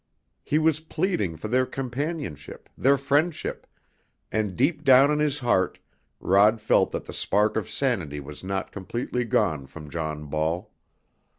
[0.41, 3.67] He was pleading for their companionship, their friendship,
[4.31, 5.77] and deep down in his heart
[6.19, 10.73] Rod felt that the spark of sanity was not completely gone from John Ball.